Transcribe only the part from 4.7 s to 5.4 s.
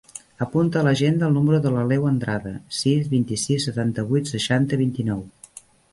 vint-i-nou.